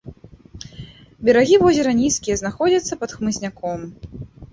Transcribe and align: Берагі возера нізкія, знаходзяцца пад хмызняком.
Берагі 1.27 1.59
возера 1.63 1.91
нізкія, 1.99 2.35
знаходзяцца 2.41 2.99
пад 3.03 3.09
хмызняком. 3.19 3.79